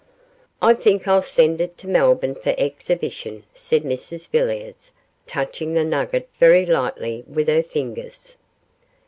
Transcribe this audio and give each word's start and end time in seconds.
'I 0.63 0.73
think 0.73 1.07
I'll 1.07 1.21
send 1.21 1.61
it 1.61 1.77
to 1.77 1.87
Melbourne 1.87 2.33
for 2.33 2.55
exhibition,' 2.57 3.43
said 3.53 3.83
Mrs 3.83 4.27
Villiers, 4.29 4.91
touching 5.27 5.75
the 5.75 5.83
nugget 5.85 6.27
very 6.39 6.65
lightly 6.65 7.23
with 7.27 7.47
her 7.47 7.61
fingers. 7.61 8.35